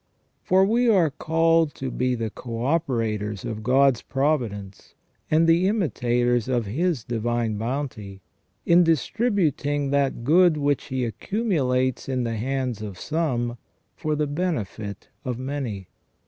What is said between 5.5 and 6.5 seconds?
imitators